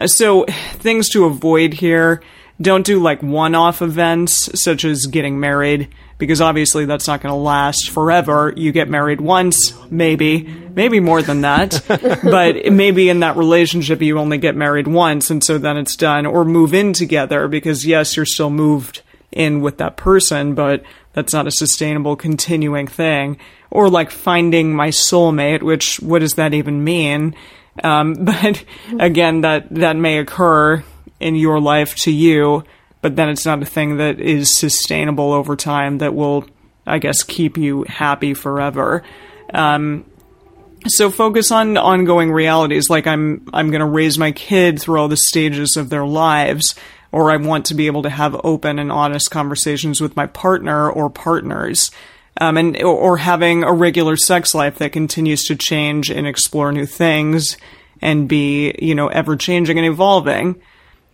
[0.06, 2.22] So things to avoid here.
[2.60, 5.88] Don't do like one-off events such as getting married
[6.18, 8.52] because obviously that's not going to last forever.
[8.56, 11.82] You get married once, maybe, maybe more than that,
[12.22, 16.26] but maybe in that relationship you only get married once and so then it's done
[16.26, 19.02] or move in together because yes, you're still moved
[19.34, 20.82] in with that person, but
[21.12, 23.38] that's not a sustainable continuing thing.
[23.70, 27.34] Or like finding my soulmate, which what does that even mean?
[27.82, 28.64] Um, but
[28.98, 30.82] again, that that may occur
[31.20, 32.64] in your life to you,
[33.02, 36.46] but then it's not a thing that is sustainable over time that will,
[36.86, 39.02] I guess, keep you happy forever.
[39.52, 40.04] Um,
[40.86, 45.08] so focus on ongoing realities like i'm i'm going to raise my kid through all
[45.08, 46.74] the stages of their lives
[47.14, 50.90] or i want to be able to have open and honest conversations with my partner
[50.90, 51.90] or partners
[52.40, 56.86] um, and or, having a regular sex life that continues to change and explore new
[56.86, 57.56] things
[58.02, 60.60] and be you know ever changing and evolving.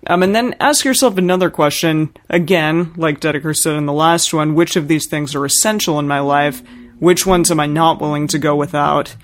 [0.06, 4.54] Um, and then ask yourself another question again like dedeker said in the last one
[4.54, 6.62] which of these things are essential in my life?
[6.98, 9.14] Which ones am i not willing to go without?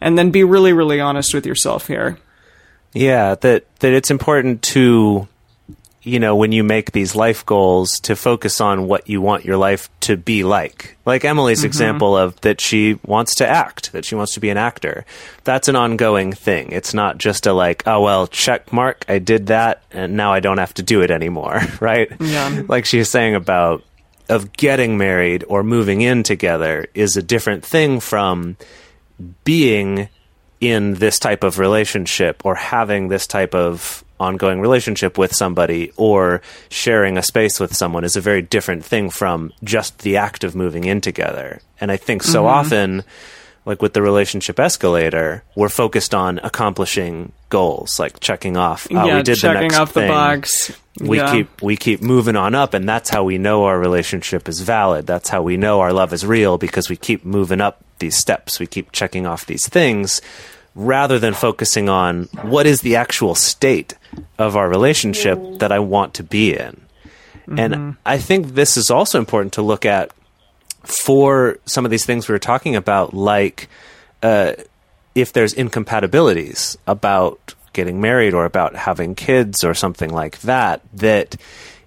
[0.00, 2.18] And then be really really honest with yourself here.
[2.94, 5.28] Yeah, that that it's important to
[6.04, 9.56] you know, when you make these life goals to focus on what you want your
[9.56, 10.96] life to be like.
[11.06, 11.66] Like Emily's mm-hmm.
[11.66, 15.06] example of that she wants to act, that she wants to be an actor.
[15.44, 16.72] That's an ongoing thing.
[16.72, 20.40] It's not just a like, oh well, check mark, I did that and now I
[20.40, 22.12] don't have to do it anymore, right?
[22.20, 22.62] Yeah.
[22.68, 23.82] Like she's saying about
[24.28, 28.56] of getting married or moving in together is a different thing from
[29.44, 30.08] being
[30.60, 36.40] in this type of relationship or having this type of ongoing relationship with somebody or
[36.68, 40.54] sharing a space with someone is a very different thing from just the act of
[40.54, 41.60] moving in together.
[41.80, 42.46] And I think so mm-hmm.
[42.46, 43.04] often,
[43.66, 48.86] like with the relationship escalator, we're focused on accomplishing goals, like checking off.
[48.90, 51.32] Oh, yeah we did the checking next off the thing box we Yeah.
[51.32, 55.06] keep we keep moving on up and that's how we know our relationship is valid
[55.06, 58.60] that's how we know our love is real because we keep moving up these steps
[58.60, 60.20] we keep checking off these things
[60.74, 63.94] rather than focusing on what is the actual state
[64.38, 66.80] of our relationship that I want to be in.
[67.58, 70.12] And I think this is also important to look at
[70.82, 73.68] for some of these things we were talking about like
[74.22, 74.52] uh,
[75.14, 81.36] if there's incompatibilities about getting married or about having kids or something like that, that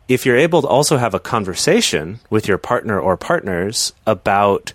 [0.07, 4.73] if you're able to also have a conversation with your partner or partners about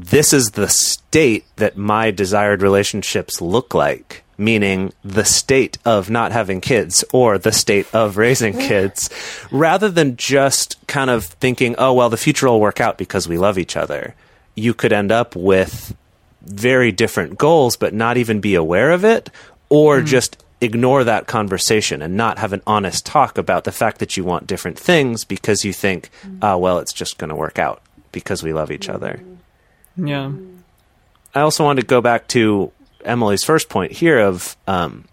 [0.00, 6.30] this is the state that my desired relationships look like, meaning the state of not
[6.30, 9.10] having kids or the state of raising kids,
[9.50, 13.38] rather than just kind of thinking, oh, well, the future will work out because we
[13.38, 14.14] love each other.
[14.54, 15.96] You could end up with
[16.42, 19.30] very different goals, but not even be aware of it,
[19.68, 20.06] or hmm.
[20.06, 24.24] just ignore that conversation and not have an honest talk about the fact that you
[24.24, 26.38] want different things because you think, hmm.
[26.40, 27.82] ah, well, it's just going to work out
[28.12, 28.94] because we love each hmm.
[28.94, 29.20] other.
[29.98, 30.30] Yeah
[31.34, 32.72] I also want to go back to
[33.04, 35.04] Emily's first point here of um,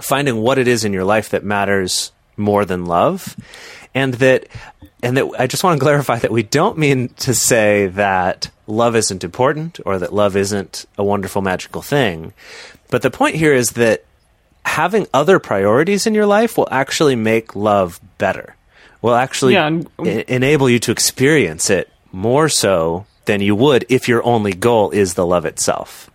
[0.00, 3.36] finding what it is in your life that matters more than love,
[3.94, 4.46] and that
[5.02, 8.96] and that I just want to clarify that we don't mean to say that love
[8.96, 12.32] isn't important or that love isn't a wonderful magical thing,
[12.88, 14.04] but the point here is that
[14.64, 18.56] having other priorities in your life will actually make love better.
[19.02, 23.86] Will actually Yeah, and- e- enable you to experience it more so than you would
[23.88, 26.10] if your only goal is the love itself.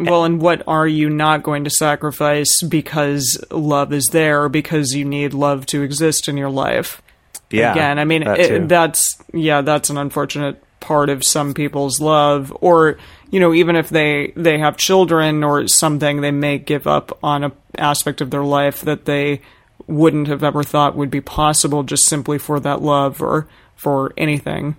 [0.00, 4.94] Well, and what are you not going to sacrifice because love is there, or because
[4.94, 7.02] you need love to exist in your life?
[7.50, 7.72] Yeah.
[7.72, 12.56] Again, I mean, that it, that's yeah, that's an unfortunate part of some people's love,
[12.62, 12.96] or
[13.30, 17.44] you know, even if they they have children or something, they may give up on
[17.44, 19.42] a aspect of their life that they
[19.86, 24.76] wouldn't have ever thought would be possible just simply for that love or for anything.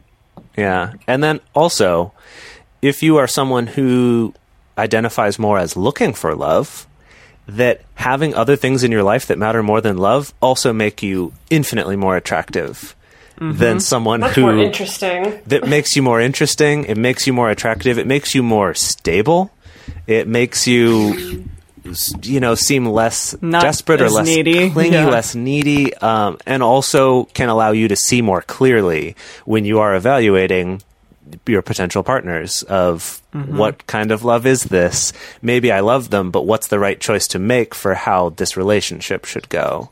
[0.60, 0.94] Yeah.
[1.08, 2.12] And then also,
[2.82, 4.34] if you are someone who
[4.78, 6.88] identifies more as looking for love,
[7.48, 11.34] that having other things in your life that matter more than love also make you
[11.50, 12.96] infinitely more attractive
[13.40, 13.58] mm-hmm.
[13.58, 15.40] than someone Much who more interesting.
[15.48, 19.52] that makes you more interesting, it makes you more attractive, it makes you more stable.
[20.06, 21.50] It makes you s-
[22.24, 24.70] you know seem less Not desperate or less needy.
[24.70, 25.08] clingy, Yeah.
[25.10, 29.16] less needy, um, and also can allow you to see more clearly
[29.46, 30.82] when you are evaluating
[31.46, 35.14] your potential partners of what kind of love is this?
[35.44, 39.26] Maybe I love them, but what's the right choice to make for how this relationship
[39.26, 39.92] should go?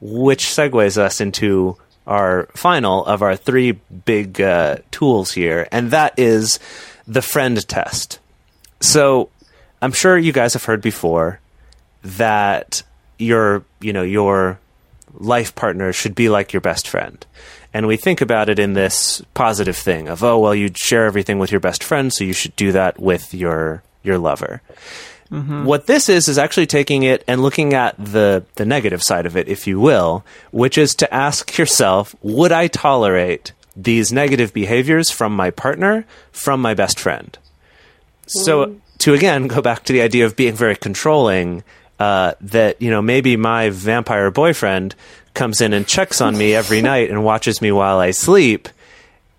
[0.00, 1.76] Which segues us into
[2.08, 3.72] our final of our three
[4.04, 6.58] big uh, tools here, and that is
[7.06, 8.18] the friend test.
[8.80, 9.30] So
[9.84, 11.40] I'm sure you guys have heard before
[12.02, 12.82] that
[13.18, 14.58] your you know your
[15.12, 17.24] life partner should be like your best friend.
[17.74, 21.38] And we think about it in this positive thing of, oh, well, you share everything
[21.38, 24.62] with your best friend, so you should do that with your your lover.
[25.30, 25.66] Mm-hmm.
[25.66, 29.36] What this is is actually taking it and looking at the the negative side of
[29.36, 35.10] it, if you will, which is to ask yourself, would I tolerate these negative behaviors
[35.10, 37.36] from my partner, from my best friend?
[38.26, 38.80] So mm.
[38.98, 41.64] To again go back to the idea of being very controlling,
[41.98, 44.94] uh, that you know maybe my vampire boyfriend
[45.34, 48.68] comes in and checks on me every night and watches me while I sleep,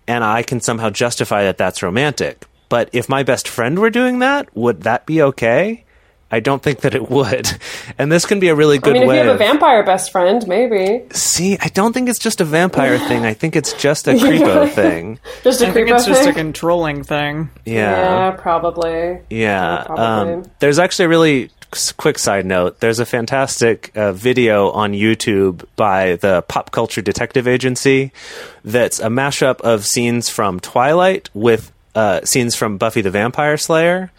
[0.06, 2.44] and I can somehow justify that that's romantic.
[2.68, 5.84] But if my best friend were doing that, would that be okay?
[6.30, 7.50] I don't think that it would.
[7.98, 9.16] And this can be a really good I good mean, if way.
[9.22, 12.98] you have a vampire best friend, maybe See, I don't think it's just a vampire
[12.98, 13.24] thing.
[13.24, 15.18] I think it's just a creepo thing.
[15.44, 17.48] just a I think creepo it's just a controlling thing.
[17.64, 19.20] yeah, probably.
[19.30, 19.84] Yeah.
[19.86, 20.34] probably.
[20.34, 21.50] Um, there's actually a really
[21.96, 22.80] quick side note.
[22.80, 28.12] There's a fantastic uh, video on YouTube by the Pop Culture Detective Agency
[28.64, 34.10] that's a mashup of scenes from Twilight with uh, scenes from Buffy the Vampire Slayer.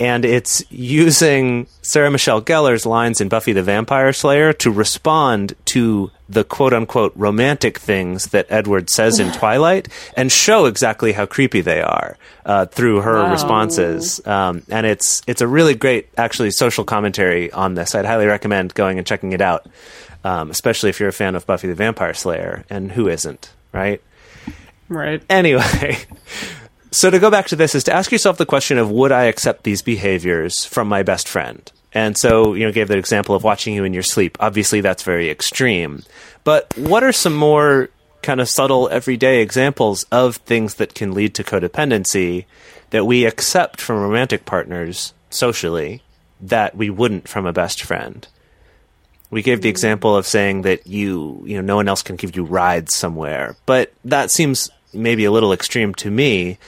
[0.00, 6.10] And it's using Sarah Michelle Gellar's lines in Buffy the Vampire Slayer to respond to
[6.28, 11.62] the quote unquote romantic things that Edward says in Twilight and show exactly how creepy
[11.62, 13.32] they are uh, through her Wow.
[13.32, 14.24] responses.
[14.24, 17.94] Um, and it's it's a really great, actually, social commentary on this.
[17.96, 19.66] I'd highly recommend going and checking it out,
[20.22, 22.64] um, especially if you're a fan of Buffy the Vampire Slayer.
[22.70, 24.00] And who isn't, right?
[24.88, 25.22] Right.
[25.28, 25.98] Anyway,
[26.90, 29.24] so to go back to this is to ask yourself the question of would I
[29.24, 31.70] accept these behaviors from my best friend?
[31.92, 34.36] And so, you know, gave the example of watching you in your sleep.
[34.40, 36.02] Obviously, that's very extreme.
[36.44, 37.88] But what are some more
[38.22, 42.44] kind of subtle everyday examples of things that can lead to codependency
[42.90, 46.02] that we accept from romantic partners socially
[46.40, 48.26] that we wouldn't from a best friend?
[49.30, 49.74] We gave the hmm.
[49.74, 53.56] example of saying that you, you know, no one else can give you rides somewhere,
[53.66, 56.58] but that seems maybe a little extreme to me.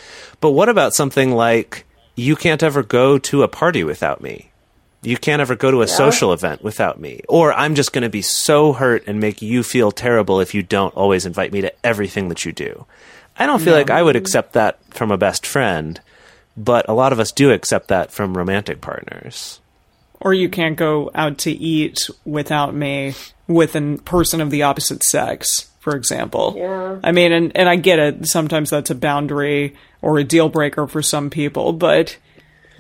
[0.40, 1.84] But what about something like
[2.16, 4.50] you can't ever go to a party without me?
[5.02, 7.22] You can't ever go to a social event without me.
[7.28, 10.62] Or I'm just going to be so hurt and make you feel terrible if you
[10.62, 12.84] don't always invite me to everything that you do.
[13.38, 15.98] I don't feel like I would accept that from a best friend,
[16.56, 19.60] but a lot of us do accept that from romantic partners.
[20.20, 23.14] Or you can't go out to eat without me
[23.50, 26.54] with a person of the opposite sex, for example.
[26.56, 27.00] Yeah.
[27.02, 28.26] I mean, and, and I get it.
[28.28, 32.16] Sometimes that's a boundary or a deal breaker for some people, but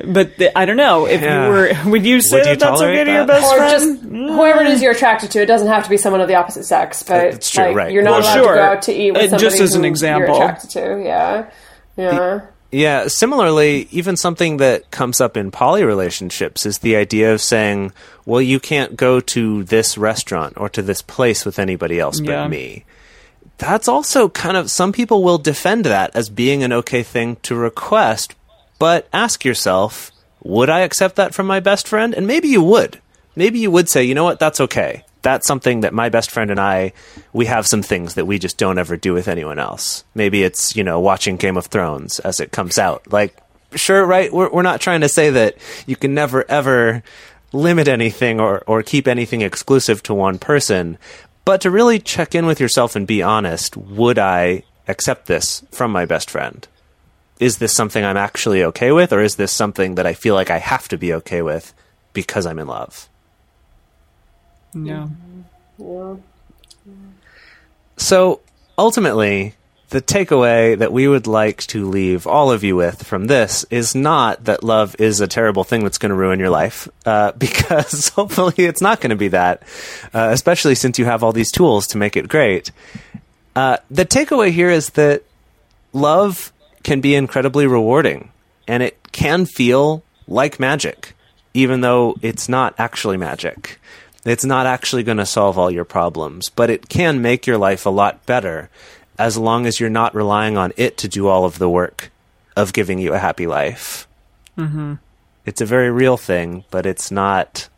[0.02, 1.44] but the, I don't know if Yeah.
[1.46, 1.74] you were.
[1.90, 3.40] Would you say Would you that that's tolerate okay to your that?
[3.40, 3.70] best Or friend?
[3.72, 5.42] just whoever it is you're attracted to.
[5.42, 7.92] It doesn't have to be someone of the opposite sex, but it's true, like, right.
[7.92, 8.54] you're not Well, allowed sure.
[8.54, 10.34] to go out to eat with Uh, somebody just as an example.
[10.36, 11.02] you're attracted to.
[11.04, 11.50] Yeah,
[11.98, 12.40] yeah.
[12.72, 17.92] Yeah, similarly, even something that comes up in poly relationships is the idea of saying,
[18.24, 22.48] well, you can't go to this restaurant or to this place with anybody else but
[22.48, 22.84] me.
[23.58, 27.56] That's also kind of, some people will defend that as being an okay thing to
[27.56, 28.36] request,
[28.78, 30.12] but ask yourself,
[30.42, 32.14] would I accept that from my best friend?
[32.14, 33.00] And maybe you would.
[33.34, 35.04] Maybe you would say, you know what, that's okay.
[35.22, 36.92] That's something that my best friend and I,
[37.32, 40.04] we have some things that we just don't ever do with anyone else.
[40.14, 43.12] Maybe it's, you know, watching Game of Thrones as it comes out.
[43.12, 43.36] Like,
[43.74, 44.32] sure, right?
[44.32, 45.56] We're, we're not trying to say that
[45.86, 47.02] you can never, ever
[47.52, 50.96] limit anything or, or keep anything exclusive to one person.
[51.44, 55.90] But to really check in with yourself and be honest, would I accept this from
[55.90, 56.66] my best friend?
[57.38, 60.50] Is this something I'm actually okay with, or is this something that I feel like
[60.50, 61.72] I have to be okay with
[62.12, 63.08] because I'm in love?
[64.74, 65.08] Yeah.
[67.96, 68.40] So
[68.78, 69.54] ultimately,
[69.90, 73.94] the takeaway that we would like to leave all of you with from this is
[73.94, 78.08] not that love is a terrible thing that's going to ruin your life, uh, because
[78.10, 79.62] hopefully it's not going to be that,
[80.14, 82.70] uh, especially since you have all these tools to make it great.
[83.56, 85.24] Uh, the takeaway here is that
[85.92, 86.52] love
[86.84, 88.30] can be incredibly rewarding
[88.68, 91.14] and it can feel like magic,
[91.52, 93.79] even though it's not actually magic.
[94.24, 97.86] It's not actually going to solve all your problems, but it can make your life
[97.86, 98.68] a lot better
[99.18, 102.10] as long as you're not relying on it to do all of the work
[102.56, 104.06] of giving you a happy life.
[104.56, 104.94] Mm-hmm.
[105.46, 107.68] It's a very real thing, but it's not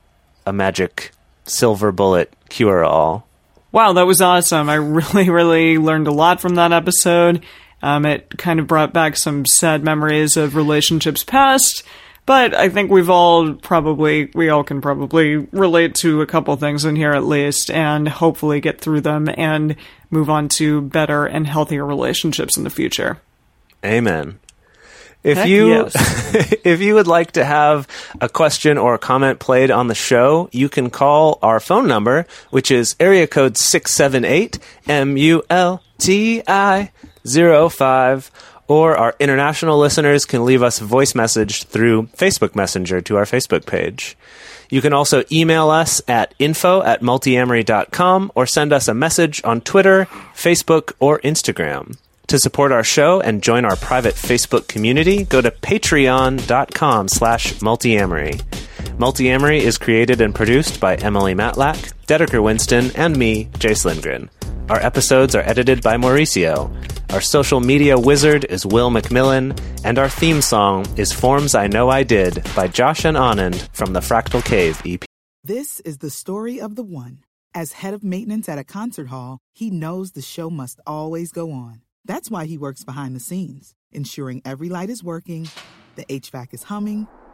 [0.47, 1.13] a magic
[1.45, 3.27] silver bullet cure all.
[3.71, 4.69] Wow, that was awesome.
[4.69, 7.45] I really, really learned a lot from that episode.
[7.83, 11.83] Um, it kind of brought back some sad memories of relationships past,
[12.25, 16.85] but I think we've all probably, we all can probably relate to a couple things
[16.85, 19.77] in here at least, and hopefully get through them and
[20.11, 23.21] move on to better and healthier relationships in the future.
[23.85, 24.39] Amen.
[25.25, 25.95] If Heck you yes.
[26.65, 27.87] if you would like to have
[28.21, 32.27] a question or a comment played on the show, you can call our phone number,
[32.51, 34.59] which is area code 678
[34.89, 36.43] MULTI
[37.25, 38.31] 05
[38.73, 43.25] or our international listeners can leave us a voice message through Facebook Messenger to our
[43.25, 44.17] Facebook page.
[44.71, 49.61] You can also email us at info at multiamory.com or send us a message on
[49.61, 51.99] Twitter, Facebook, or Instagram.
[52.29, 58.41] To support our show and join our private Facebook community, go to patreon.com slash multiamory.
[58.99, 64.31] Multiamory is created and produced by Emily Matlack, Dedeker Winston, and me, Jase Lindgren.
[64.69, 66.71] Our episodes are edited by Mauricio.
[67.13, 71.91] Our social media wizard is Will McMillan, and our theme song is Forms I Know
[71.91, 75.05] I Did by Josh and Anand from the Fractal Cave EP.
[75.45, 77.25] This is the story of the one.
[77.55, 81.51] As head of maintenance at a concert hall, he knows the show must always go
[81.51, 81.83] on.
[82.05, 85.49] That's why he works behind the scenes, ensuring every light is working,
[85.97, 87.09] the HVAC is humming,